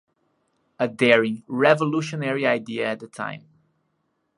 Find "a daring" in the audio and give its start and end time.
0.79-1.43